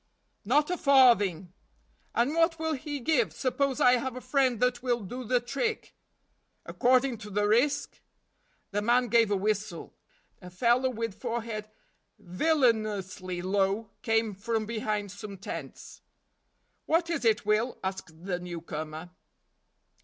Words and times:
"Not 0.43 0.71
a 0.71 0.77
farthing!" 0.79 1.53
"And 2.15 2.33
what 2.33 2.57
will 2.57 2.73
he 2.73 2.99
give, 2.99 3.31
suppose 3.33 3.79
I 3.79 3.97
have 3.97 4.15
a 4.15 4.19
friend 4.19 4.59
that 4.59 4.81
will 4.81 5.01
do 5.01 5.23
the 5.23 5.39
trick?" 5.39 5.93
"According 6.65 7.19
to 7.19 7.29
the 7.29 7.47
risk!" 7.47 7.99
The 8.71 8.81
man 8.81 9.09
gave 9.09 9.29
a 9.29 9.35
whistle. 9.35 9.93
A 10.41 10.49
fellow 10.49 10.89
with 10.89 11.21
forehead 11.21 11.69
villainously 12.17 13.43
low 13.43 13.91
came 14.01 14.33
from 14.33 14.65
behind 14.65 15.11
some 15.11 15.37
tents. 15.37 16.01
"What 16.87 17.11
is 17.11 17.23
it, 17.23 17.45
Will?" 17.45 17.77
asked 17.83 18.25
the 18.25 18.39
newcomer. 18.39 19.11